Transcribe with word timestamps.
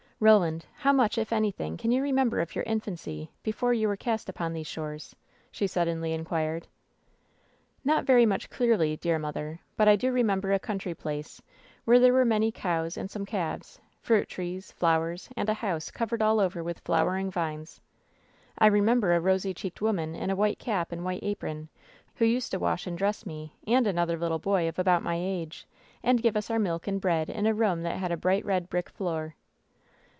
Ro 0.23 0.37
land, 0.37 0.67
how 0.75 0.91
much, 0.93 1.17
if 1.17 1.33
anything, 1.33 1.77
can 1.77 1.89
you 1.91 2.03
remember 2.03 2.41
of 2.41 2.53
your 2.53 2.63
infancy, 2.65 3.31
before 3.41 3.73
you 3.73 3.87
were 3.87 3.97
cast 3.97 4.29
upon 4.29 4.53
these 4.53 4.67
shores?" 4.67 5.15
she 5.49 5.65
suddenly 5.65 6.13
inquired. 6.13 6.67
"Not 7.83 8.01
much 8.01 8.05
very 8.05 8.27
clearly, 8.27 8.97
dear 8.97 9.17
mother. 9.17 9.59
But 9.75 9.87
I 9.87 9.95
do 9.95 10.11
re 10.11 10.21
member 10.21 10.53
a 10.53 10.59
country 10.59 10.93
place, 10.93 11.41
where 11.85 11.97
there 11.99 12.13
were 12.13 12.23
many 12.23 12.51
cowb 12.51 12.91
and 12.97 13.09
some 13.09 13.25
calves, 13.25 13.79
fruit 13.99 14.29
trees, 14.29 14.71
flowers 14.73 15.27
and 15.35 15.49
a 15.49 15.55
house 15.55 15.89
covered 15.89 16.21
all 16.21 16.39
over 16.39 16.63
with 16.63 16.81
flowering 16.81 17.31
vines. 17.31 17.81
I 18.59 18.67
remember 18.67 19.15
a 19.15 19.19
rosy 19.19 19.55
cheeked 19.55 19.81
woman 19.81 20.13
in 20.13 20.29
a 20.29 20.35
white 20.35 20.59
cap 20.59 20.91
and 20.91 21.03
white 21.03 21.23
apron, 21.23 21.67
who 22.17 22.25
used 22.25 22.51
to 22.51 22.59
wash 22.59 22.85
and 22.85 22.95
dress 22.95 23.25
me, 23.25 23.55
and 23.65 23.87
another 23.87 24.19
little 24.19 24.37
boy 24.37 24.67
of 24.67 24.77
about 24.77 25.01
my 25.01 25.15
age, 25.15 25.65
and 26.03 26.21
give 26.21 26.37
us 26.37 26.51
our 26.51 26.59
milk 26.59 26.85
and 26.85 27.01
bread 27.01 27.27
in 27.27 27.47
a 27.47 27.55
room 27.55 27.81
that 27.81 27.97
had 27.97 28.11
a 28.11 28.17
bright 28.17 28.45
red 28.45 28.69
brick 28.69 28.87
floor." 28.87 29.33